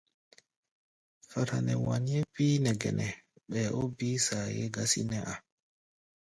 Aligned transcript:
Fara 1.29 1.57
nɛ 1.65 1.73
wanyé 1.85 2.17
píí 2.33 2.61
nɛ 2.63 2.71
gɛnɛ, 2.81 3.07
ɓɛɛ 3.49 3.67
ó 3.79 3.81
bíí 3.95 4.15
saayé 4.25 4.63
gásí 4.75 5.01
nɛ́ 5.11 5.21
a̧. 5.33 5.37